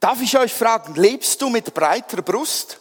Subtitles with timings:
[0.00, 2.80] Darf ich euch fragen, lebst du mit breiter Brust?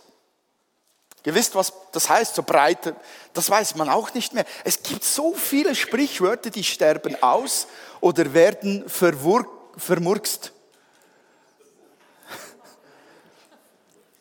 [1.25, 2.95] Ihr wisst, was das heißt, so breiter,
[3.33, 4.45] das weiß man auch nicht mehr.
[4.63, 7.67] Es gibt so viele Sprichwörter, die sterben aus
[7.99, 10.53] oder werden vermurkst.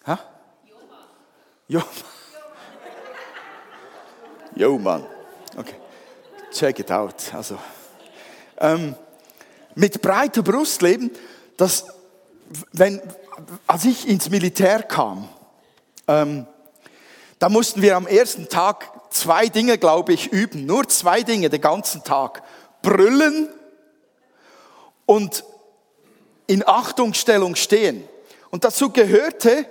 [0.06, 0.18] Ha?
[1.68, 1.82] Jo.
[4.56, 5.06] Jo, Mann.
[5.56, 5.76] Okay.
[6.50, 7.34] Check it out.
[7.34, 7.58] Also,
[8.58, 8.96] ähm,
[9.74, 11.10] mit breiter Brust leben,
[11.56, 11.84] das,
[12.72, 13.00] wenn,
[13.66, 15.28] als ich ins Militär kam,
[16.09, 16.46] ähm,
[17.38, 20.66] da mussten wir am ersten Tag zwei Dinge, glaube ich, üben.
[20.66, 22.42] Nur zwei Dinge den ganzen Tag.
[22.82, 23.48] Brüllen
[25.04, 25.45] und
[26.46, 28.09] in Achtungsstellung stehen.
[28.51, 29.66] Und dazu gehörte,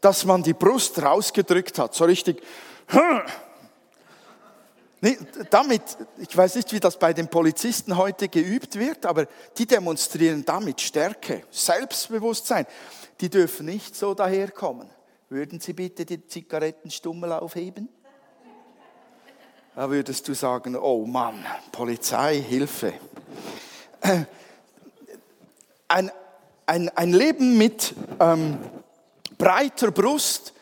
[0.00, 1.94] dass man die Brust rausgedrückt hat.
[1.94, 2.42] So richtig.
[5.50, 5.82] Damit,
[6.18, 9.26] ich weiß nicht, wie das bei den Polizisten heute geübt wird, aber
[9.58, 12.66] die demonstrieren damit Stärke, Selbstbewusstsein.
[13.20, 14.88] Die dürfen nicht so daherkommen.
[15.28, 17.88] Würden Sie bitte die Zigarettenstummel aufheben?
[19.74, 22.92] Da würdest du sagen, oh Mann, Polizei, Hilfe.
[25.88, 26.12] Ein,
[26.66, 28.58] ein, ein Leben mit ähm,
[29.36, 30.52] breiter Brust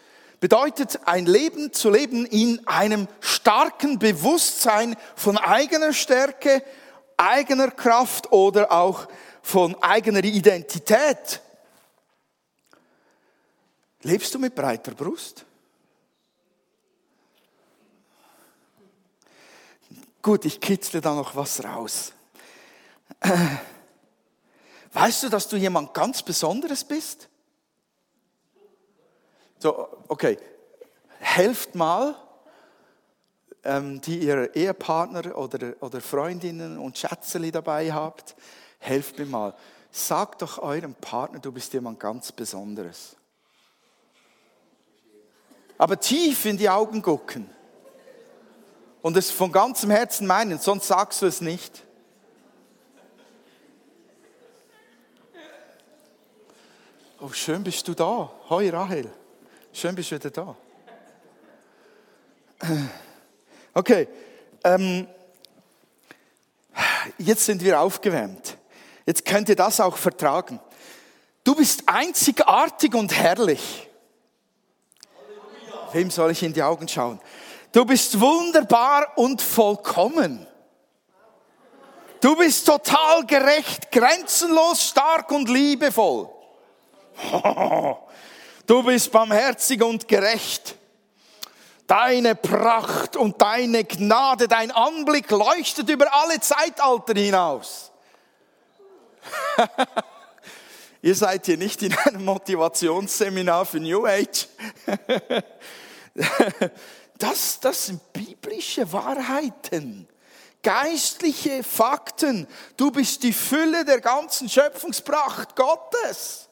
[0.40, 6.64] bedeutet ein Leben zu leben in einem starken Bewusstsein von eigener Stärke,
[7.18, 9.06] eigener Kraft oder auch
[9.42, 11.40] von eigener Identität.
[14.02, 15.44] Lebst du mit breiter Brust?
[20.22, 22.12] Gut, ich kitzle da noch was raus.
[24.92, 27.29] Weißt du, dass du jemand ganz Besonderes bist?
[29.60, 30.36] So, okay,
[31.20, 32.16] helft mal,
[33.62, 38.34] ähm, die ihr Ehepartner oder, oder Freundinnen und Schätzeli dabei habt,
[38.80, 39.54] helft mir mal.
[39.92, 43.16] Sagt doch eurem Partner, du bist jemand ganz Besonderes
[45.80, 47.48] aber tief in die Augen gucken
[49.00, 51.86] und es von ganzem Herzen meinen, sonst sagst du es nicht.
[57.18, 58.30] Oh, schön bist du da.
[58.50, 59.10] Hoi Rahel.
[59.72, 60.56] Schön bist du wieder da.
[63.72, 64.08] Okay,
[64.64, 65.06] ähm,
[67.18, 68.58] jetzt sind wir aufgewärmt.
[69.06, 70.58] Jetzt könnt ihr das auch vertragen.
[71.44, 73.88] Du bist einzigartig und herrlich.
[75.92, 77.20] Wem soll ich in die Augen schauen?
[77.70, 80.44] Du bist wunderbar und vollkommen.
[82.20, 86.28] Du bist total gerecht, grenzenlos stark und liebevoll.
[88.70, 90.76] Du bist barmherzig und gerecht.
[91.88, 97.90] Deine Pracht und deine Gnade, dein Anblick leuchtet über alle Zeitalter hinaus.
[101.02, 104.46] Ihr seid hier nicht in einem Motivationsseminar für New Age.
[107.18, 110.08] Das, das sind biblische Wahrheiten,
[110.62, 112.46] geistliche Fakten.
[112.78, 116.48] Du bist die Fülle der ganzen Schöpfungspracht Gottes.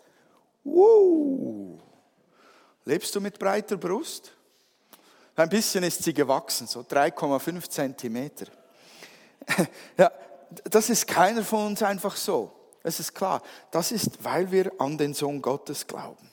[0.65, 1.79] Wow.
[2.89, 4.33] Lebst du mit breiter Brust?
[5.37, 8.47] Ein bisschen ist sie gewachsen, so 3,5 Zentimeter.
[9.99, 10.11] Ja,
[10.65, 12.51] das ist keiner von uns einfach so.
[12.83, 13.43] Es ist klar.
[13.71, 16.31] Das ist, weil wir an den Sohn Gottes glauben.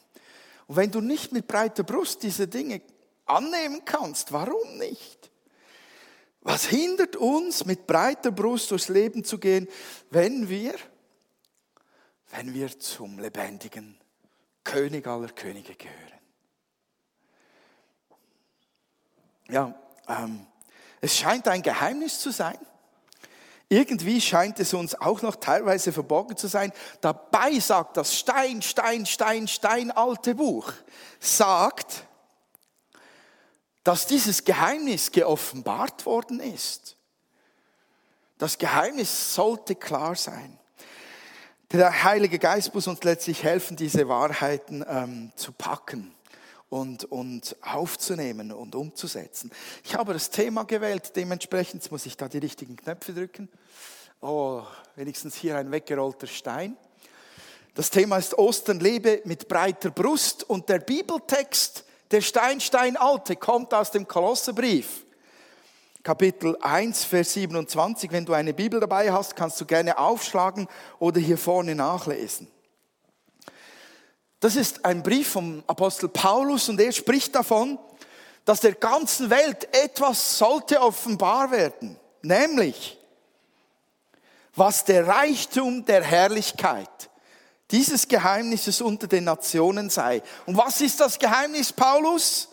[0.68, 2.82] Und wenn du nicht mit breiter Brust diese Dinge
[3.26, 4.32] annehmen kannst.
[4.32, 5.30] Warum nicht?
[6.40, 9.68] Was hindert uns, mit breiter Brust durchs Leben zu gehen,
[10.10, 10.76] wenn wir,
[12.32, 14.00] wenn wir zum lebendigen
[14.64, 16.15] König aller Könige gehören?
[19.50, 19.74] Ja,
[20.08, 20.46] ähm,
[21.02, 22.58] es scheint ein Geheimnis zu sein.
[23.70, 26.72] Irgendwie scheint es uns auch noch teilweise verborgen zu sein.
[27.02, 30.72] Dabei sagt das Stein, Stein, Stein, Stein alte Buch,
[31.20, 32.06] sagt,
[33.84, 36.98] dass dieses Geheimnis geoffenbart worden ist.
[38.38, 40.60] Das Geheimnis sollte klar sein.
[41.72, 46.15] Der Heilige Geist muss uns letztlich helfen, diese Wahrheiten ähm, zu packen
[46.70, 49.52] und, und aufzunehmen und umzusetzen.
[49.84, 53.50] Ich habe das Thema gewählt, dementsprechend muss ich da die richtigen Knöpfe drücken.
[54.22, 54.64] Oh,
[54.96, 56.78] wenigstens hier ein weggerollter Stein.
[57.76, 63.74] Das Thema ist Ostern, lebe mit breiter Brust und der Bibeltext der Steinstein Alte kommt
[63.74, 65.06] aus dem Kolosserbrief.
[66.04, 68.12] Kapitel 1, Vers 27.
[68.12, 70.68] Wenn du eine Bibel dabei hast, kannst du gerne aufschlagen
[71.00, 72.48] oder hier vorne nachlesen.
[74.46, 77.80] Das ist ein Brief vom Apostel Paulus und er spricht davon,
[78.46, 82.96] dass der ganzen Welt etwas sollte offenbar werden, nämlich
[84.54, 87.10] was der Reichtum der Herrlichkeit
[87.72, 90.22] dieses Geheimnisses unter den Nationen sei.
[90.46, 92.50] Und was ist das Geheimnis, Paulus?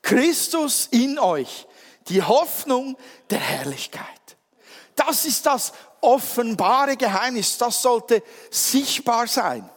[0.00, 1.66] Christus in euch,
[2.06, 2.96] die Hoffnung
[3.30, 4.36] der Herrlichkeit.
[4.94, 5.72] Das ist das
[6.02, 9.68] offenbare Geheimnis, das sollte sichtbar sein.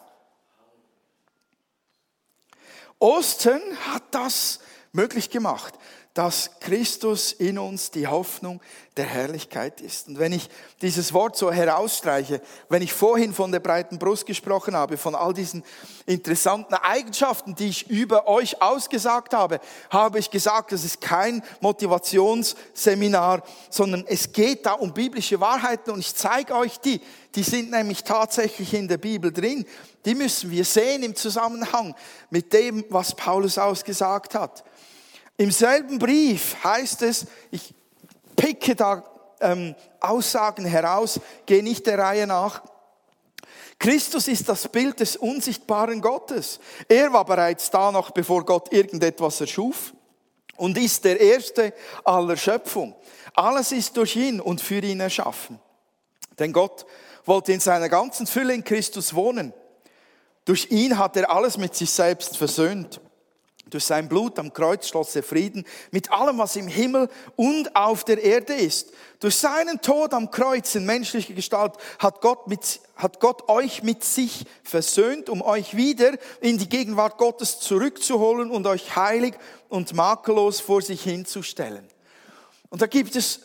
[3.06, 4.60] Ostern hat das
[4.92, 5.76] möglich gemacht
[6.16, 8.62] dass Christus in uns die Hoffnung
[8.96, 10.08] der Herrlichkeit ist.
[10.08, 10.50] Und wenn ich
[10.82, 15.34] dieses Wort so herausstreiche, wenn ich vorhin von der breiten Brust gesprochen habe, von all
[15.34, 15.62] diesen
[16.06, 19.60] interessanten Eigenschaften, die ich über euch ausgesagt habe,
[19.90, 26.00] habe ich gesagt, das ist kein Motivationsseminar, sondern es geht da um biblische Wahrheiten und
[26.00, 27.02] ich zeige euch die.
[27.36, 29.66] Die sind nämlich tatsächlich in der Bibel drin.
[30.06, 31.94] Die müssen wir sehen im Zusammenhang
[32.30, 34.64] mit dem, was Paulus ausgesagt hat.
[35.38, 37.74] Im selben Brief heißt es, ich
[38.36, 39.04] picke da
[39.42, 42.64] ähm, Aussagen heraus, gehe nicht der Reihe nach.
[43.78, 46.60] Christus ist das Bild des unsichtbaren Gottes.
[46.88, 49.94] Er war bereits da noch, bevor Gott irgendetwas erschuf
[50.56, 51.74] und ist der Erste
[52.06, 52.96] aller Schöpfung.
[53.34, 55.60] Alles ist durch ihn und für ihn erschaffen.
[56.40, 56.86] Denn Gott
[57.26, 59.54] wollte in seiner ganzen Fülle in Christus wohnen.
[60.46, 63.02] Durch ihn hat er alles mit sich selbst versöhnt
[63.76, 68.06] durch sein Blut am Kreuz schloss er Frieden mit allem, was im Himmel und auf
[68.06, 68.94] der Erde ist.
[69.20, 74.06] Durch seinen Tod am Kreuz in menschlicher Gestalt hat Gott, mit, hat Gott euch mit
[74.06, 79.34] sich versöhnt, um euch wieder in die Gegenwart Gottes zurückzuholen und euch heilig
[79.68, 81.86] und makellos vor sich hinzustellen.
[82.70, 83.42] Und da gibt es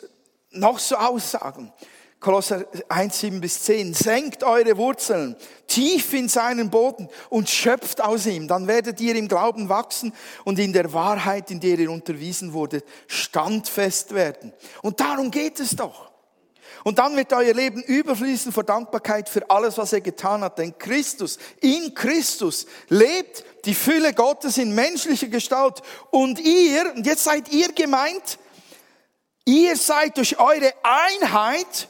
[0.51, 1.73] noch so Aussagen.
[2.21, 3.95] Kolosser 1, 7 bis 10.
[3.95, 5.35] Senkt eure Wurzeln
[5.65, 8.47] tief in seinen Boden und schöpft aus ihm.
[8.47, 10.13] Dann werdet ihr im Glauben wachsen
[10.45, 14.53] und in der Wahrheit, in der ihr unterwiesen wurdet, standfest werden.
[14.83, 16.11] Und darum geht es doch.
[16.83, 20.59] Und dann wird euer Leben überfließen vor Dankbarkeit für alles, was er getan hat.
[20.59, 25.81] Denn Christus, in Christus lebt die Fülle Gottes in menschlicher Gestalt.
[26.11, 28.37] Und ihr, und jetzt seid ihr gemeint,
[29.43, 31.89] ihr seid durch eure Einheit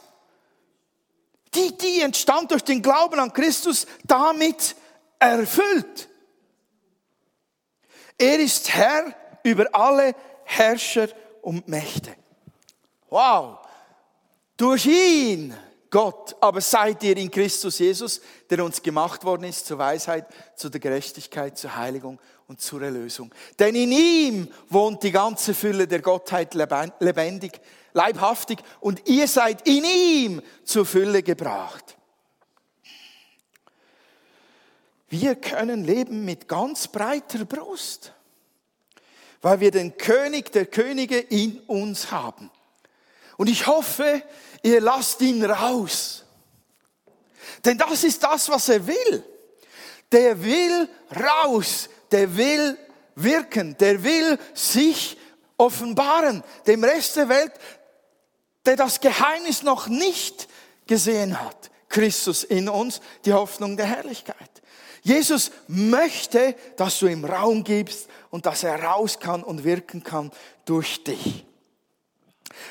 [1.54, 4.74] die, die entstand durch den Glauben an Christus, damit
[5.18, 6.08] erfüllt.
[8.18, 10.14] Er ist Herr über alle
[10.44, 11.08] Herrscher
[11.42, 12.14] und Mächte.
[13.10, 13.58] Wow.
[14.56, 15.54] Durch ihn,
[15.90, 20.26] Gott, aber seid ihr in Christus Jesus, der uns gemacht worden ist zur Weisheit,
[20.56, 23.34] zu der Gerechtigkeit, zur Heiligung und zur Erlösung.
[23.58, 27.60] Denn in ihm wohnt die ganze Fülle der Gottheit lebendig
[27.92, 31.96] leibhaftig und ihr seid in ihm zur Fülle gebracht.
[35.08, 38.14] Wir können leben mit ganz breiter Brust,
[39.42, 42.50] weil wir den König der Könige in uns haben.
[43.36, 44.22] Und ich hoffe,
[44.62, 46.24] ihr lasst ihn raus.
[47.64, 49.24] Denn das ist das, was er will.
[50.10, 52.78] Der will raus, der will
[53.14, 55.18] wirken, der will sich
[55.56, 57.52] offenbaren, dem Rest der Welt
[58.66, 60.48] der das Geheimnis noch nicht
[60.86, 61.70] gesehen hat.
[61.88, 64.36] Christus in uns, die Hoffnung der Herrlichkeit.
[65.02, 70.30] Jesus möchte, dass du ihm Raum gibst und dass er raus kann und wirken kann
[70.64, 71.44] durch dich.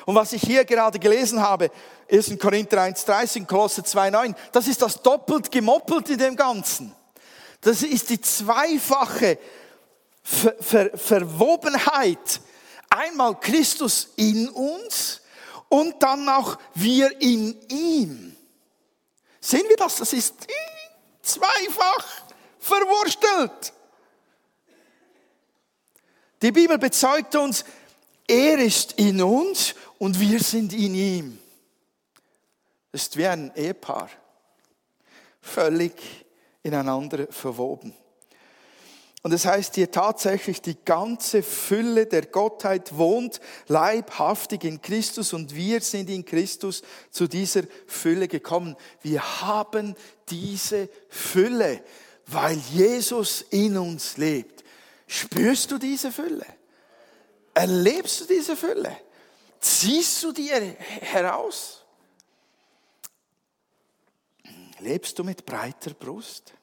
[0.06, 1.70] Und was ich hier gerade gelesen habe,
[2.08, 6.96] ist in Korinther 1,30, Kolosse 2,9, das ist das doppelt gemoppelt in dem Ganzen.
[7.62, 9.38] Das ist die zweifache
[10.24, 12.42] Ver Ver Verwobenheit.
[12.90, 15.21] Einmal Christus in uns
[15.72, 18.36] und dann auch wir in ihm.
[19.40, 19.96] Sehen wir das?
[19.96, 20.36] Das ist
[21.22, 22.06] zweifach
[22.60, 23.74] verwurstelt.
[26.42, 27.64] Die Bibel bezeugt uns,
[28.28, 31.40] er ist in uns und wir sind in ihm.
[32.92, 34.10] Das ist wie ein Ehepaar,
[35.40, 36.26] völlig
[36.64, 37.96] ineinander verwoben.
[39.24, 45.34] Und es das heißt hier tatsächlich, die ganze Fülle der Gottheit wohnt leibhaftig in Christus
[45.34, 48.76] und wir sind in Christus zu dieser Fülle gekommen.
[49.04, 49.96] Wir haben
[50.30, 51.84] diese Fülle,
[52.26, 54.64] weil Jesus in uns lebt.
[55.06, 56.46] Spürst du diese Fülle?
[57.54, 58.98] Erlebst du diese Fülle?
[59.60, 60.60] Ziehst du dir
[61.02, 61.84] heraus?
[64.80, 66.54] Lebst du mit breiter Brust?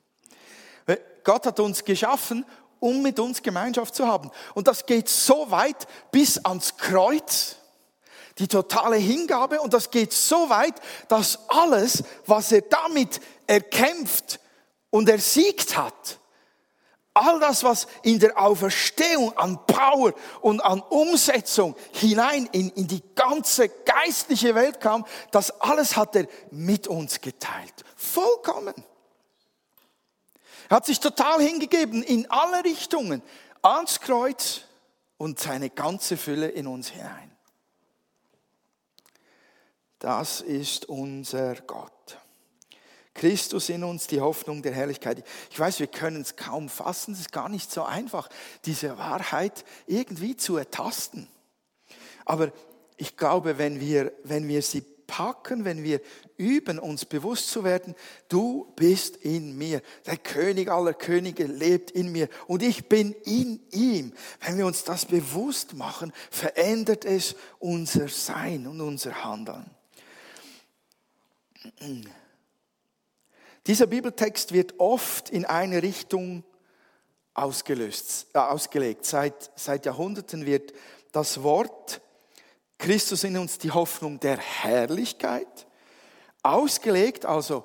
[1.24, 2.44] Gott hat uns geschaffen,
[2.80, 4.30] um mit uns Gemeinschaft zu haben.
[4.54, 7.56] Und das geht so weit bis ans Kreuz,
[8.38, 9.60] die totale Hingabe.
[9.60, 10.74] Und das geht so weit,
[11.08, 14.40] dass alles, was er damit erkämpft
[14.90, 16.18] und ersiegt hat,
[17.14, 23.02] all das, was in der Auferstehung an Power und an Umsetzung hinein in, in die
[23.14, 27.84] ganze geistliche Welt kam, das alles hat er mit uns geteilt.
[27.96, 28.74] Vollkommen.
[30.68, 33.22] Er hat sich total hingegeben in alle Richtungen
[33.62, 34.62] ans Kreuz
[35.16, 37.30] und seine ganze Fülle in uns hinein.
[39.98, 41.92] Das ist unser Gott.
[43.14, 45.24] Christus in uns, die Hoffnung der Herrlichkeit.
[45.50, 48.28] Ich weiß, wir können es kaum fassen, es ist gar nicht so einfach,
[48.64, 51.28] diese Wahrheit irgendwie zu ertasten.
[52.24, 52.52] Aber
[52.96, 56.00] ich glaube, wenn wir, wenn wir sie packen, wenn wir
[56.36, 57.96] üben, uns bewusst zu werden,
[58.28, 59.82] du bist in mir.
[60.06, 64.12] Der König aller Könige lebt in mir und ich bin in ihm.
[64.40, 69.68] Wenn wir uns das bewusst machen, verändert es unser Sein und unser Handeln.
[73.66, 76.44] Dieser Bibeltext wird oft in eine Richtung
[77.34, 79.04] ausgelöst, äh, ausgelegt.
[79.04, 80.72] Seit, seit Jahrhunderten wird
[81.12, 82.00] das Wort
[82.78, 85.66] Christus in uns die Hoffnung der Herrlichkeit
[86.42, 87.64] ausgelegt, also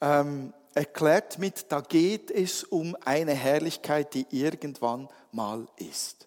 [0.00, 6.26] ähm, erklärt mit, da geht es um eine Herrlichkeit, die irgendwann mal ist.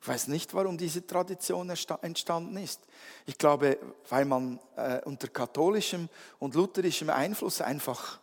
[0.00, 2.80] Ich weiß nicht, warum diese Tradition entstanden ist.
[3.26, 6.08] Ich glaube, weil man äh, unter katholischem
[6.38, 8.20] und lutherischem Einfluss einfach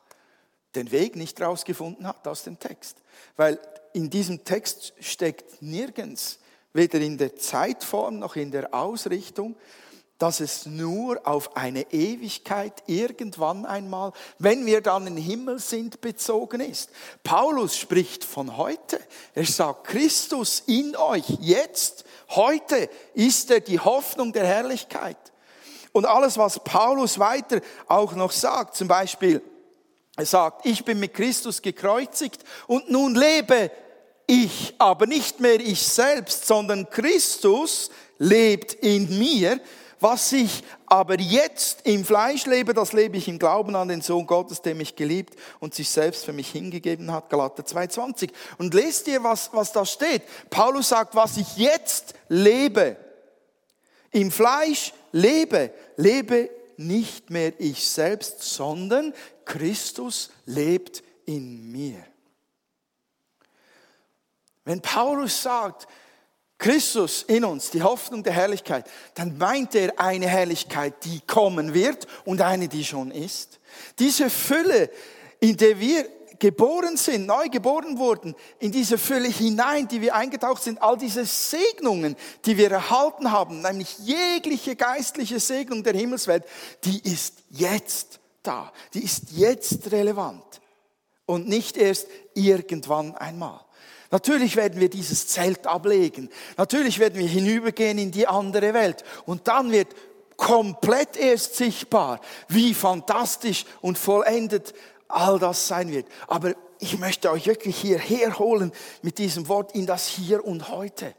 [0.76, 2.98] den Weg nicht rausgefunden hat aus dem Text.
[3.36, 3.60] Weil
[3.92, 6.40] in diesem Text steckt nirgends,
[6.74, 9.56] weder in der Zeitform noch in der Ausrichtung,
[10.18, 16.62] dass es nur auf eine Ewigkeit irgendwann einmal, wenn wir dann im Himmel sind, bezogen
[16.62, 16.92] ist.
[17.24, 19.02] Paulus spricht von heute.
[19.34, 25.18] Er sagt, Christus in euch jetzt, heute ist er die Hoffnung der Herrlichkeit.
[25.92, 29.42] Und alles, was Paulus weiter auch noch sagt, zum Beispiel,
[30.16, 33.72] er sagt, ich bin mit Christus gekreuzigt und nun lebe
[34.28, 39.60] ich, aber nicht mehr ich selbst, sondern Christus lebt in mir.
[40.00, 44.28] Was ich aber jetzt im Fleisch lebe, das lebe ich im Glauben an den Sohn
[44.28, 47.30] Gottes, der mich geliebt und sich selbst für mich hingegeben hat.
[47.30, 48.30] Galater 2,20.
[48.58, 50.24] Und lest ihr, was, was da steht.
[50.50, 52.98] Paulus sagt, was ich jetzt lebe,
[54.12, 59.14] im Fleisch lebe, lebe nicht mehr ich selbst, sondern
[59.46, 62.04] Christus lebt in mir.
[64.66, 65.88] Wenn Paulus sagt,
[66.58, 72.08] Christus in uns, die Hoffnung der Herrlichkeit, dann meint er eine Herrlichkeit, die kommen wird
[72.24, 73.60] und eine, die schon ist.
[74.00, 74.90] Diese Fülle,
[75.42, 76.08] in der wir
[76.40, 81.26] geboren sind, neu geboren wurden, in diese Fülle hinein, die wir eingetaucht sind, all diese
[81.26, 82.16] Segnungen,
[82.46, 86.46] die wir erhalten haben, nämlich jegliche geistliche Segnung der Himmelswelt,
[86.86, 90.62] die ist jetzt da, die ist jetzt relevant
[91.26, 93.60] und nicht erst irgendwann einmal.
[94.12, 96.30] Natürlich werden wir dieses Zelt ablegen.
[96.58, 99.04] Natürlich werden wir hinübergehen in die andere Welt.
[99.26, 99.88] Und dann wird
[100.38, 104.76] komplett erst sichtbar, wie fantastisch und vollendet
[105.08, 106.08] all das sein wird.
[106.28, 111.16] Aber ich möchte euch wirklich hierher holen mit diesem Wort in das Hier und Heute.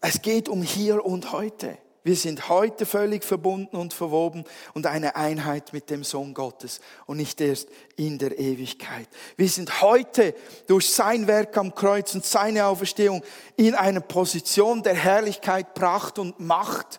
[0.00, 1.78] Es geht um Hier und Heute.
[2.08, 7.18] Wir sind heute völlig verbunden und verwoben und eine Einheit mit dem Sohn Gottes und
[7.18, 9.06] nicht erst in der Ewigkeit.
[9.36, 10.34] Wir sind heute
[10.68, 13.22] durch sein Werk am Kreuz und seine Auferstehung
[13.56, 16.98] in einer Position der Herrlichkeit, Pracht und Macht,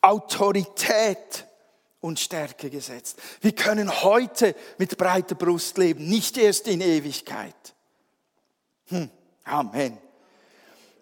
[0.00, 1.44] Autorität
[2.00, 3.18] und Stärke gesetzt.
[3.42, 7.74] Wir können heute mit breiter Brust leben, nicht erst in Ewigkeit.
[8.86, 9.10] Hm.
[9.44, 10.05] Amen.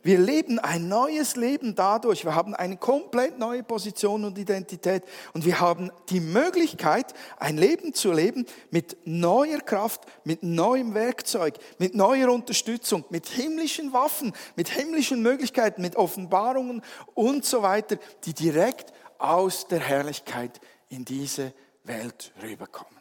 [0.05, 2.27] Wir leben ein neues Leben dadurch.
[2.27, 5.03] Wir haben eine komplett neue Position und Identität.
[5.33, 11.55] Und wir haben die Möglichkeit, ein Leben zu leben mit neuer Kraft, mit neuem Werkzeug,
[11.79, 16.83] mit neuer Unterstützung, mit himmlischen Waffen, mit himmlischen Möglichkeiten, mit Offenbarungen
[17.15, 22.93] und so weiter, die direkt aus der Herrlichkeit in diese Welt rüberkommen.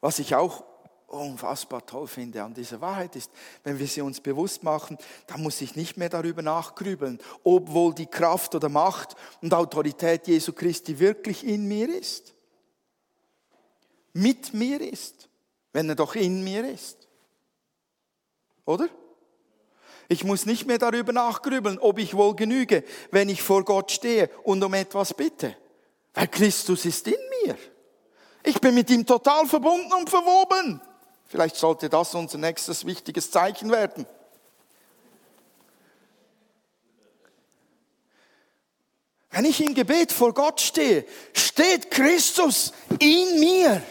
[0.00, 0.62] Was ich auch
[1.06, 3.30] unfassbar toll finde an dieser Wahrheit ist,
[3.64, 7.94] wenn wir sie uns bewusst machen, dann muss ich nicht mehr darüber nachgrübeln, ob wohl
[7.94, 12.34] die Kraft oder Macht und Autorität Jesu Christi wirklich in mir ist.
[14.12, 15.28] Mit mir ist,
[15.72, 17.06] wenn er doch in mir ist.
[18.64, 18.88] Oder?
[20.08, 24.30] Ich muss nicht mehr darüber nachgrübeln, ob ich wohl genüge, wenn ich vor Gott stehe
[24.44, 25.56] und um etwas bitte.
[26.14, 27.56] Weil Christus ist in mir.
[28.44, 30.80] Ich bin mit ihm total verbunden und verwoben.
[31.26, 34.06] Vielleicht sollte das unser nächstes wichtiges Zeichen werden.
[39.30, 41.04] Wenn ich im Gebet vor Gott stehe,
[41.34, 43.82] steht Christus in mir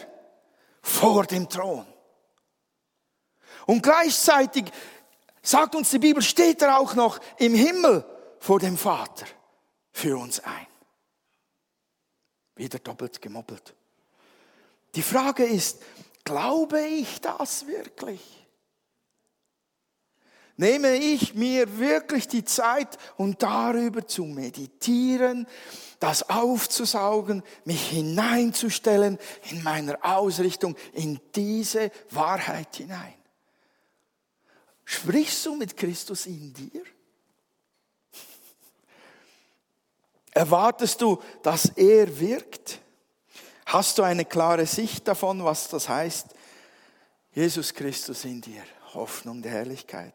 [0.82, 1.86] vor dem Thron.
[3.68, 4.66] Und gleichzeitig
[5.44, 8.04] sagt uns die Bibel, steht er auch noch im Himmel
[8.40, 9.26] vor dem Vater
[9.92, 10.68] für uns ein.
[12.56, 13.76] Wieder doppelt gemoppelt.
[14.96, 15.82] Die Frage ist,
[16.26, 18.22] glaube ich das wirklich?
[20.58, 25.48] Nehme ich mir wirklich die Zeit, um darüber zu meditieren,
[26.00, 33.14] das aufzusaugen, mich hineinzustellen in meiner Ausrichtung, in diese Wahrheit hinein?
[34.86, 36.84] Sprichst du mit Christus in dir?
[40.32, 42.80] Erwartest du, dass er wirkt?
[43.66, 46.28] Hast du eine klare Sicht davon, was das heißt?
[47.34, 50.14] Jesus Christus in dir, Hoffnung der Herrlichkeit.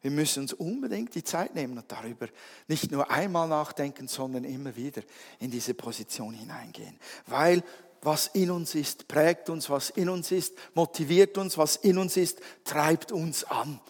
[0.00, 2.28] Wir müssen uns unbedingt die Zeit nehmen und darüber
[2.68, 5.02] nicht nur einmal nachdenken, sondern immer wieder
[5.40, 6.98] in diese Position hineingehen.
[7.26, 7.62] Weil
[8.02, 12.18] was in uns ist, prägt uns, was in uns ist, motiviert uns, was in uns
[12.18, 13.80] ist, treibt uns an.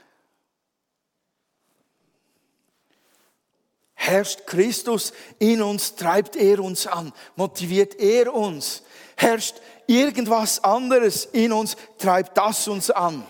[3.95, 8.83] Herrscht Christus in uns, treibt er uns an, motiviert er uns.
[9.17, 9.57] Herrscht
[9.87, 13.27] irgendwas anderes in uns, treibt das uns an.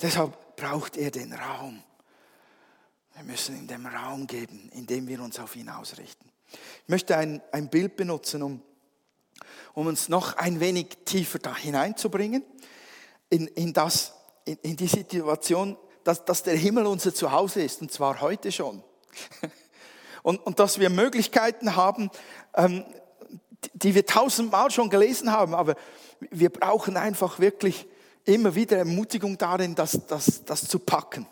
[0.00, 1.82] Deshalb braucht er den Raum.
[3.14, 6.30] Wir müssen ihm den Raum geben, indem wir uns auf ihn ausrichten.
[6.52, 8.62] Ich möchte ein, ein Bild benutzen, um,
[9.72, 12.44] um uns noch ein wenig tiefer da hineinzubringen,
[13.30, 14.12] in, in, das,
[14.44, 18.82] in, in die Situation, dass, dass der Himmel unser Zuhause ist, und zwar heute schon.
[20.22, 22.10] Und, und dass wir Möglichkeiten haben,
[22.56, 22.84] ähm,
[23.74, 25.74] die wir tausendmal schon gelesen haben, aber
[26.30, 27.86] wir brauchen einfach wirklich
[28.24, 31.26] immer wieder Ermutigung darin, das, das, das zu packen.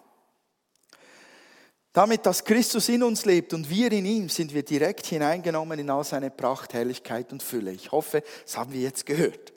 [1.92, 5.90] Damit, dass Christus in uns lebt und wir in ihm, sind wir direkt hineingenommen in
[5.90, 7.70] all seine Pracht, Herrlichkeit und Fülle.
[7.70, 9.52] Ich hoffe, das haben wir jetzt gehört.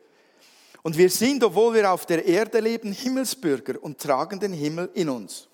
[0.84, 5.10] Und wir sind, obwohl wir auf der Erde leben, Himmelsbürger und tragen den Himmel in
[5.10, 5.48] uns.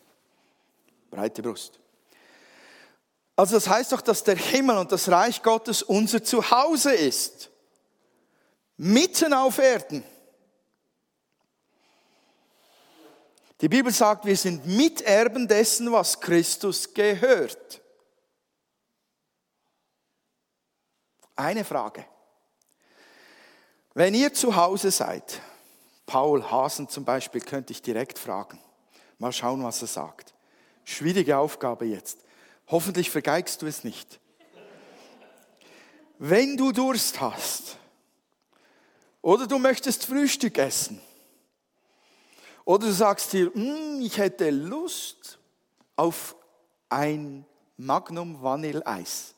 [1.10, 1.80] Breite Brust.
[3.36, 7.50] Also das heißt doch, dass der Himmel und das Reich Gottes unser Zuhause ist.
[8.78, 10.04] Mitten auf Erden.
[13.62, 17.82] Die Bibel sagt, wir sind Miterben dessen, was Christus gehört.
[21.36, 22.06] Eine Frage.
[23.94, 25.42] Wenn ihr zu Hause seid,
[26.06, 28.60] Paul Hasen zum Beispiel, könnte ich direkt fragen.
[29.18, 30.34] Mal schauen, was er sagt.
[30.84, 32.23] Schwierige Aufgabe jetzt.
[32.74, 34.20] Hoffentlich vergeigst du es nicht.
[36.18, 37.78] Wenn du Durst hast
[39.22, 41.00] oder du möchtest Frühstück essen
[42.66, 45.38] oder du sagst dir, hm, ich hätte Lust
[45.96, 46.36] auf
[46.90, 47.46] ein
[47.78, 49.36] Magnum Vanilleeis.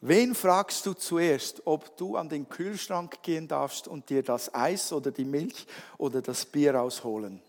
[0.00, 4.92] Wen fragst du zuerst, ob du an den Kühlschrank gehen darfst und dir das Eis
[4.92, 7.40] oder die Milch oder das Bier rausholen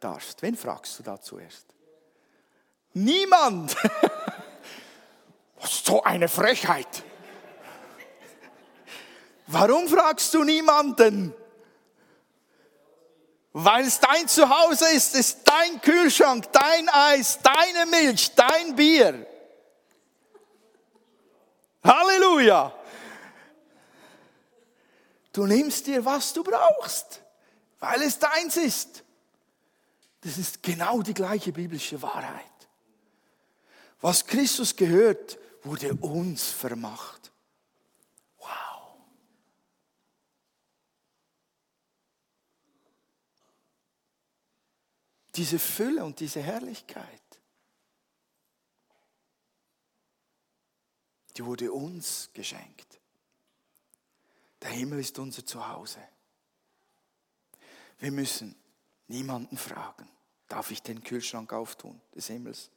[0.00, 0.40] darfst?
[0.40, 1.66] Wen fragst du da zuerst?
[2.92, 3.76] Niemand.
[5.90, 7.02] so eine Frechheit.
[9.46, 11.34] Warum fragst du niemanden?
[13.52, 19.26] Weil es dein Zuhause ist, ist dein Kühlschrank, dein Eis, deine Milch, dein Bier.
[21.82, 22.72] Halleluja.
[25.32, 27.20] Du nimmst dir, was du brauchst,
[27.80, 29.02] weil es deins ist.
[30.20, 32.44] Das ist genau die gleiche biblische Wahrheit.
[34.00, 37.30] Was Christus gehört, wurde uns vermacht.
[38.38, 38.96] Wow.
[45.34, 47.20] Diese Fülle und diese Herrlichkeit,
[51.36, 53.00] die wurde uns geschenkt.
[54.62, 56.00] Der Himmel ist unser Zuhause.
[57.98, 58.54] Wir müssen
[59.08, 60.08] niemanden fragen,
[60.48, 62.70] darf ich den Kühlschrank auftun des Himmels?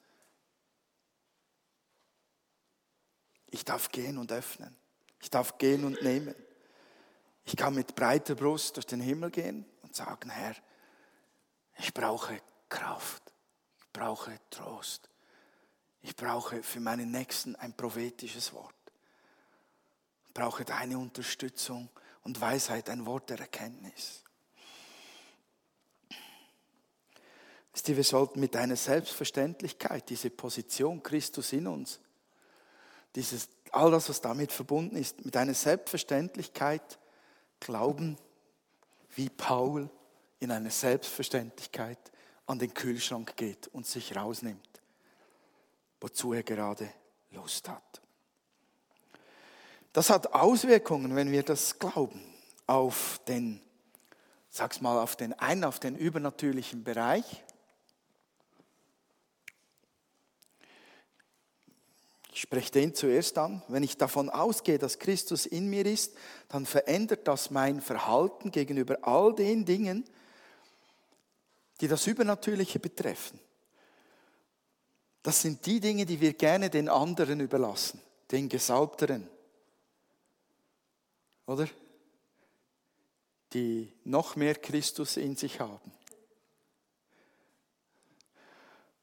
[3.53, 4.75] Ich darf gehen und öffnen.
[5.21, 6.33] Ich darf gehen und nehmen.
[7.45, 10.55] Ich kann mit breiter Brust durch den Himmel gehen und sagen, Herr,
[11.77, 13.21] ich brauche Kraft.
[13.79, 15.07] Ich brauche Trost.
[16.01, 18.73] Ich brauche für meinen Nächsten ein prophetisches Wort.
[20.25, 21.89] Ich brauche deine Unterstützung
[22.23, 24.23] und Weisheit, ein Wort der Erkenntnis.
[27.85, 31.99] wir sollten mit einer Selbstverständlichkeit diese Position Christus in uns
[33.15, 36.99] dieses, all das, was damit verbunden ist, mit einer Selbstverständlichkeit
[37.59, 38.17] glauben,
[39.15, 39.89] wie Paul
[40.39, 41.99] in einer Selbstverständlichkeit
[42.45, 44.81] an den Kühlschrank geht und sich rausnimmt,
[46.01, 46.89] wozu er gerade
[47.31, 48.01] Lust hat.
[49.93, 52.21] Das hat Auswirkungen, wenn wir das glauben,
[52.65, 53.61] auf den,
[54.49, 57.43] sag's mal, auf den einen, auf den übernatürlichen Bereich,
[62.33, 63.61] Ich spreche den zuerst an.
[63.67, 66.15] Wenn ich davon ausgehe, dass Christus in mir ist,
[66.49, 70.03] dann verändert das mein Verhalten gegenüber all den Dingen,
[71.79, 73.39] die das Übernatürliche betreffen.
[75.21, 79.29] Das sind die Dinge, die wir gerne den anderen überlassen, den Gesalbteren.
[81.45, 81.67] Oder?
[83.53, 85.91] Die noch mehr Christus in sich haben.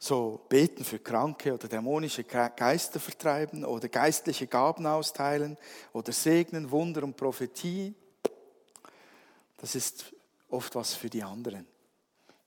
[0.02, 5.58] So beten für Kranke oder dämonische Geister vertreiben oder geistliche Gaben austeilen
[5.92, 7.94] oder segnen, Wunder und Prophetie.
[9.58, 10.06] Das ist
[10.48, 11.66] oft was für die anderen.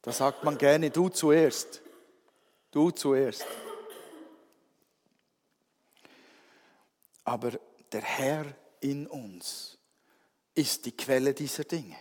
[0.01, 1.83] Da sagt man gerne, du zuerst.
[2.71, 3.45] Du zuerst.
[7.23, 7.51] Aber
[7.91, 8.45] der Herr
[8.79, 9.77] in uns
[10.55, 11.97] ist die Quelle dieser Dinge.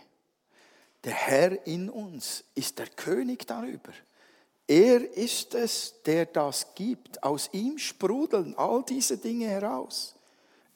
[1.03, 3.93] Der Herr in uns ist der König darüber.
[4.67, 7.21] Er ist es, der das gibt.
[7.23, 10.15] Aus ihm sprudeln all diese Dinge heraus.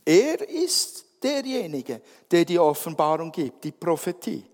[0.03, 4.45] Er ist derjenige, der die Offenbarung gibt, die Prophetie,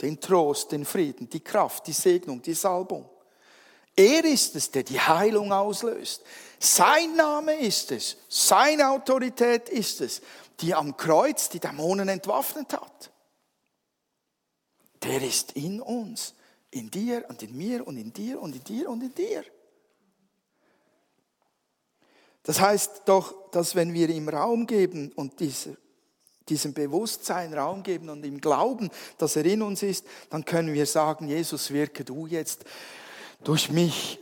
[0.00, 3.08] den Trost, den Frieden, die Kraft, die Segnung, die Salbung.
[3.96, 6.22] Er ist es, der die Heilung auslöst.
[6.58, 10.20] Sein Name ist es, seine Autorität ist es,
[10.60, 13.10] die am Kreuz die Dämonen entwaffnet hat.
[15.02, 16.34] Der ist in uns,
[16.74, 19.44] in dir und in mir und in dir und in dir und in dir.
[22.42, 25.76] Das heißt doch, dass wenn wir ihm Raum geben und diese,
[26.48, 30.86] diesem Bewusstsein Raum geben und ihm glauben, dass er in uns ist, dann können wir
[30.86, 32.64] sagen, Jesus, wirke du jetzt
[33.42, 34.18] durch mich.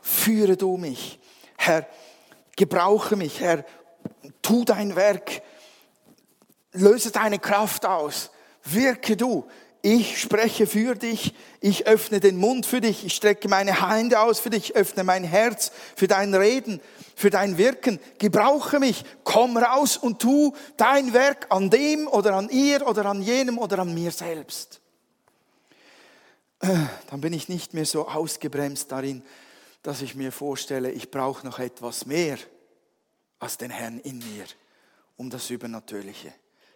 [0.00, 1.18] Führe du mich.
[1.56, 1.88] Herr,
[2.56, 3.40] gebrauche mich.
[3.40, 3.64] Herr,
[4.40, 5.42] tu dein Werk.
[6.72, 8.30] Löse deine Kraft aus.
[8.62, 9.48] Wirke du.
[9.80, 14.40] Ich spreche für dich, ich öffne den Mund für dich, ich strecke meine Hände aus
[14.40, 16.80] für dich, öffne mein Herz für dein Reden,
[17.14, 18.00] für dein Wirken.
[18.18, 23.22] Gebrauche mich, komm raus und tu dein Werk an dem oder an ihr oder an
[23.22, 24.80] jenem oder an mir selbst.
[26.58, 29.22] Dann bin ich nicht mehr so ausgebremst darin,
[29.82, 32.36] dass ich mir vorstelle, ich brauche noch etwas mehr
[33.38, 34.44] als den Herrn in mir,
[35.16, 36.32] um das Übernatürliche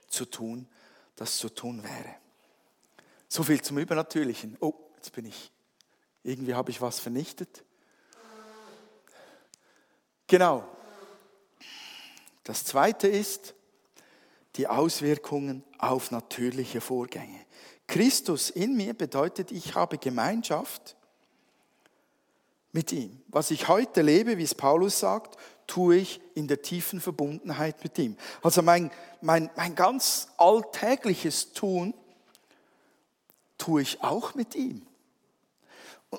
[0.06, 0.68] zu tun,
[1.16, 2.21] das zu tun wäre.
[3.34, 4.58] So viel zum Übernatürlichen.
[4.60, 5.50] Oh, jetzt bin ich,
[6.22, 7.64] irgendwie habe ich was vernichtet.
[10.26, 10.68] Genau.
[12.44, 13.54] Das zweite ist
[14.56, 17.40] die Auswirkungen auf natürliche Vorgänge.
[17.86, 20.94] Christus in mir bedeutet, ich habe Gemeinschaft
[22.72, 23.22] mit ihm.
[23.28, 27.98] Was ich heute lebe, wie es Paulus sagt, tue ich in der tiefen Verbundenheit mit
[27.98, 28.18] ihm.
[28.42, 28.90] Also mein,
[29.22, 31.94] mein, mein ganz alltägliches Tun
[33.62, 34.84] tue ich auch mit ihm.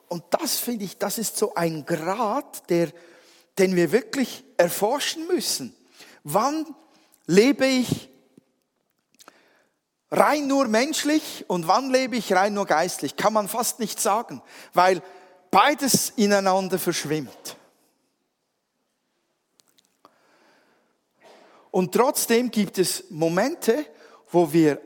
[0.07, 2.89] Und das finde ich, das ist so ein Grad, der,
[3.57, 5.75] den wir wirklich erforschen müssen.
[6.23, 6.65] Wann
[7.25, 8.09] lebe ich
[10.09, 13.17] rein nur menschlich und wann lebe ich rein nur geistlich?
[13.17, 14.41] Kann man fast nicht sagen,
[14.73, 15.01] weil
[15.51, 17.57] beides ineinander verschwimmt.
[21.71, 23.85] Und trotzdem gibt es Momente,
[24.31, 24.79] wo wir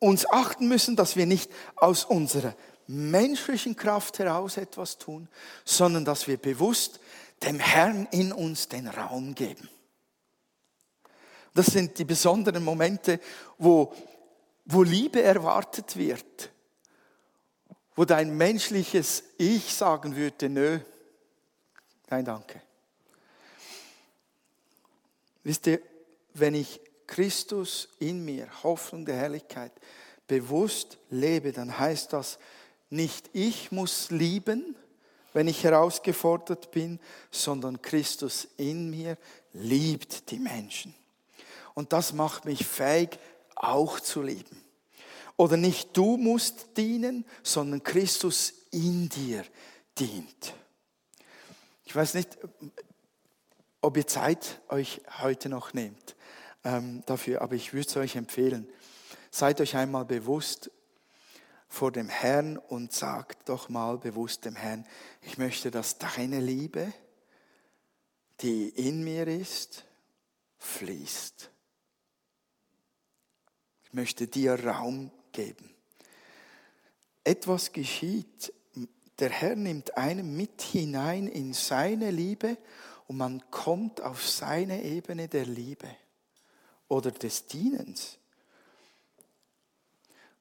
[0.00, 2.54] uns achten müssen, dass wir nicht aus unserer
[2.88, 5.28] menschlichen Kraft heraus etwas tun,
[5.64, 6.98] sondern dass wir bewusst
[7.44, 9.68] dem Herrn in uns den Raum geben.
[11.54, 13.20] Das sind die besonderen Momente,
[13.58, 13.94] wo
[14.72, 16.50] wo Liebe erwartet wird,
[17.94, 20.78] wo dein menschliches Ich sagen würde, nö,
[22.08, 22.62] nein, danke.
[25.42, 25.80] Wisst ihr,
[26.34, 29.72] wenn ich Christus in mir, Hoffnung der Herrlichkeit,
[30.28, 32.38] bewusst lebe, dann heißt das,
[32.88, 34.76] nicht ich muss lieben,
[35.32, 37.00] wenn ich herausgefordert bin,
[37.32, 39.18] sondern Christus in mir
[39.52, 40.94] liebt die Menschen.
[41.74, 43.18] Und das macht mich fähig,
[43.56, 44.62] auch zu lieben.
[45.36, 49.44] Oder nicht du musst dienen, sondern Christus in dir
[49.98, 50.54] dient.
[51.84, 52.38] Ich weiß nicht,
[53.80, 56.14] ob ihr Zeit euch heute noch nehmt
[56.64, 58.68] ähm, dafür, aber ich würde es euch empfehlen.
[59.30, 60.70] Seid euch einmal bewusst
[61.68, 64.86] vor dem Herrn und sagt doch mal bewusst dem Herrn,
[65.22, 66.92] ich möchte, dass deine Liebe,
[68.40, 69.84] die in mir ist,
[70.58, 71.50] fließt.
[73.84, 75.70] Ich möchte dir Raum geben.
[77.22, 78.52] Etwas geschieht.
[79.18, 82.56] Der Herr nimmt einen mit hinein in seine Liebe
[83.06, 85.88] und man kommt auf seine Ebene der Liebe
[86.90, 88.18] oder des Dienens.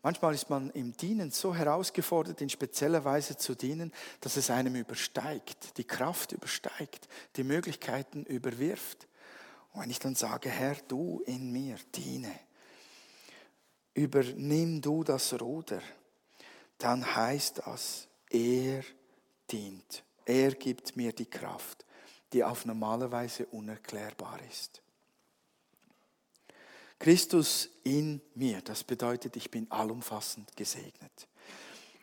[0.02, 4.76] Manchmal ist man im Dienen so herausgefordert, in spezieller Weise zu dienen, dass es einem
[4.76, 9.08] übersteigt, die Kraft übersteigt, die Möglichkeiten überwirft.
[9.74, 12.34] Und wenn ich dann sage, Herr, du in mir, diene,
[13.94, 15.82] übernimm du das Ruder,
[16.78, 18.84] dann heißt das, er
[19.52, 20.04] dient.
[20.26, 21.86] Er gibt mir die Kraft,
[22.32, 24.82] die auf normale Weise unerklärbar ist.
[27.00, 31.28] Christus in mir, das bedeutet, ich bin allumfassend gesegnet.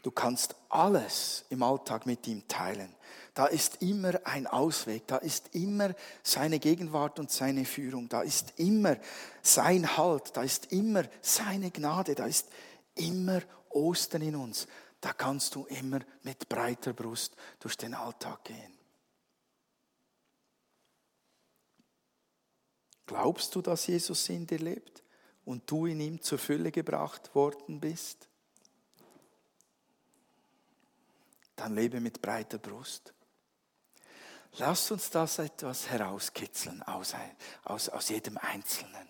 [0.03, 2.95] Du kannst alles im Alltag mit ihm teilen.
[3.35, 8.55] Da ist immer ein Ausweg, da ist immer seine Gegenwart und seine Führung, da ist
[8.57, 8.97] immer
[9.43, 12.49] sein Halt, da ist immer seine Gnade, da ist
[12.95, 14.67] immer Ostern in uns.
[15.01, 18.76] Da kannst du immer mit breiter Brust durch den Alltag gehen.
[23.07, 25.03] Glaubst du, dass Jesus in dir lebt
[25.45, 28.29] und du in ihm zur Fülle gebracht worden bist?
[31.55, 33.14] Dann lebe mit breiter Brust.
[34.59, 37.14] Lass uns das etwas herauskitzeln aus,
[37.64, 39.09] aus, aus jedem Einzelnen.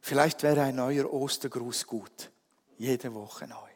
[0.00, 2.30] Vielleicht wäre ein neuer Ostergruß gut,
[2.78, 3.70] jede Woche neu.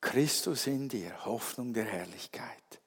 [0.00, 2.80] Christus in dir, Hoffnung der Herrlichkeit.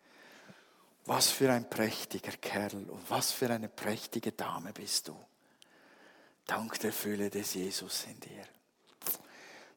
[1.06, 5.16] Was für ein prächtiger Kerl und was für eine prächtige Dame bist du.
[6.46, 8.44] Dank der Fülle des Jesus in dir.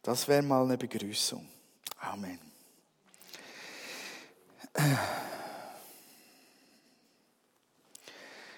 [0.03, 1.49] Das wäre mal eine Begrüßung.
[1.99, 2.39] Amen.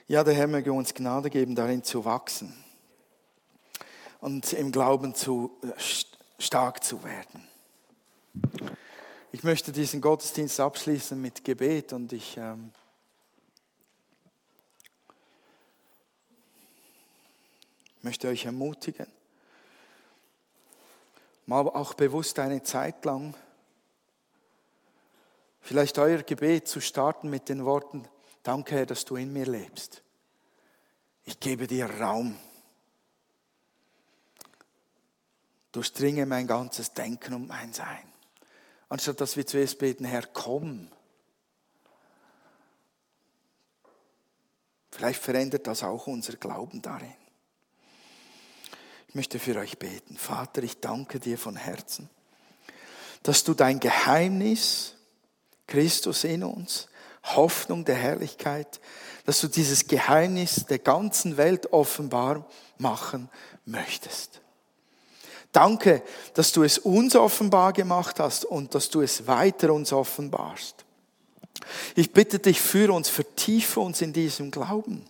[0.07, 2.65] Ja, der Herr möge uns Gnade geben, darin zu wachsen
[4.21, 5.59] und im Glauben zu
[6.39, 7.47] stark zu werden.
[9.31, 12.73] Ich möchte diesen Gottesdienst abschließen mit Gebet und ich ähm,
[18.01, 19.07] möchte euch ermutigen,
[21.45, 23.35] mal auch bewusst eine Zeit lang
[25.61, 28.09] vielleicht euer Gebet zu starten mit den Worten,
[28.43, 30.03] danke Herr, dass du in mir lebst.
[31.25, 32.39] Ich gebe dir Raum.
[35.73, 38.08] Durchdringe mein ganzes Denken und mein Sein.
[38.89, 40.91] Anstatt dass wir zuerst beten, Herr, komm.
[44.91, 47.15] Vielleicht verändert das auch unser Glauben darin.
[49.09, 50.17] Ich möchte für euch beten.
[50.17, 52.11] Vater, ich danke dir von Herzen,
[53.23, 54.95] dass du dein Geheimnis,
[55.67, 56.89] Christus in uns,
[57.23, 58.81] Hoffnung der Herrlichkeit,
[59.25, 62.49] dass du dieses Geheimnis der ganzen Welt offenbar
[62.79, 63.29] machen
[63.65, 64.41] möchtest.
[65.53, 66.03] Danke,
[66.35, 70.85] dass du es uns offenbar gemacht hast und dass du es weiter uns offenbarst.
[71.95, 75.05] Ich bitte dich, für uns, vertiefe uns in diesem Glauben.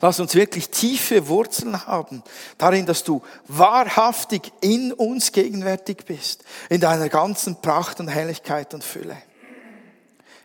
[0.00, 2.22] Lass uns wirklich tiefe Wurzeln haben,
[2.58, 8.84] darin, dass du wahrhaftig in uns gegenwärtig bist, in deiner ganzen Pracht und Helligkeit und
[8.84, 9.16] Fülle.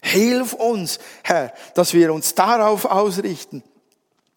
[0.02, 3.64] Hilf uns, Herr, dass wir uns darauf ausrichten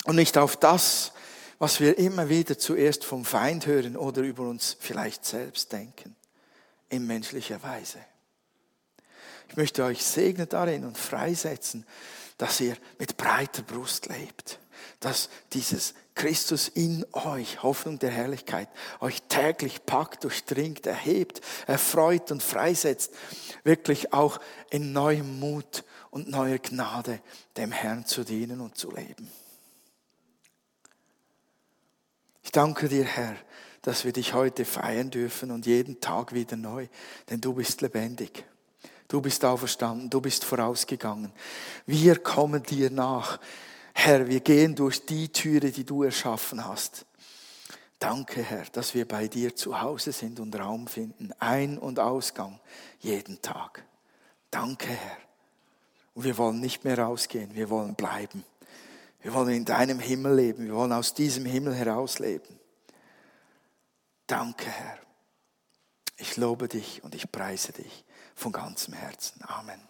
[0.05, 1.13] und nicht auf das,
[1.59, 6.15] was wir immer wieder zuerst vom Feind hören oder über uns vielleicht selbst denken,
[6.89, 7.99] in menschlicher Weise.
[9.49, 11.87] Ich möchte euch segnen darin und freisetzen,
[12.37, 14.61] dass ihr mit breiter Brust lebt,
[15.01, 18.69] dass dieses Christus in euch, Hoffnung der Herrlichkeit,
[19.01, 23.13] euch täglich packt, durchdringt, erhebt, erfreut und freisetzt,
[23.65, 24.39] wirklich auch
[24.71, 27.21] in neuem Mut und neuer Gnade
[27.57, 29.31] dem Herrn zu dienen und zu leben.
[32.49, 33.37] Ich danke dir, Herr,
[33.83, 36.89] dass wir dich heute feiern dürfen und jeden Tag wieder neu,
[37.29, 38.43] denn du bist lebendig.
[39.07, 41.31] Du bist auferstanden, du bist vorausgegangen.
[41.85, 43.39] Wir kommen dir nach.
[43.93, 47.05] Herr, wir gehen durch die Türe, die du erschaffen hast.
[47.99, 51.33] Danke, Herr, dass wir bei dir zu Hause sind und Raum finden.
[51.41, 52.59] Ein- und Ausgang
[53.01, 53.85] jeden Tag.
[54.51, 55.19] Danke, Herr.
[56.15, 58.43] Und wir wollen nicht mehr rausgehen, wir wollen bleiben.
[59.21, 60.67] Wir wollen in deinem Himmel leben.
[60.67, 62.59] Wir wollen aus diesem Himmel heraus leben.
[64.27, 64.99] Danke, Herr.
[66.17, 68.05] Ich lobe dich und ich preise dich
[68.35, 69.43] von ganzem Herzen.
[69.47, 69.81] Amen.